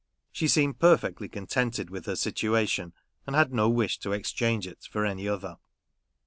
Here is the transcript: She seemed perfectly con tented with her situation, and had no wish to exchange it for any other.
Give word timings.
She 0.31 0.47
seemed 0.47 0.79
perfectly 0.79 1.29
con 1.29 1.45
tented 1.45 1.91
with 1.91 2.07
her 2.07 2.15
situation, 2.15 2.93
and 3.27 3.35
had 3.35 3.53
no 3.53 3.69
wish 3.69 3.99
to 3.99 4.13
exchange 4.13 4.65
it 4.65 4.81
for 4.89 5.05
any 5.05 5.27
other. 5.27 5.59